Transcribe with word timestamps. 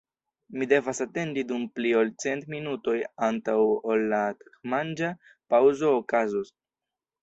Mi 0.61 0.67
devas 0.69 1.01
atendi 1.05 1.43
dum 1.51 1.67
pli 1.75 1.91
ol 1.99 2.09
cent 2.25 2.49
minutoj 2.55 2.97
antaŭ 3.29 3.57
ol 3.69 4.09
la 4.17 4.25
tagmanĝa 4.43 5.15
paŭzo 5.55 5.97
okazos. 6.05 6.57